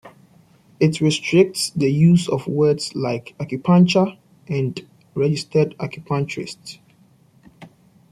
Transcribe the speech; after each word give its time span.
It 0.79 0.99
restricts 0.99 1.69
the 1.75 1.91
use 1.93 2.27
of 2.27 2.47
words 2.47 2.95
like 2.95 3.35
"Acupuncture" 3.39 4.17
and 4.47 4.79
"Registered 5.13 5.77
Acupuncturist". 5.77 6.79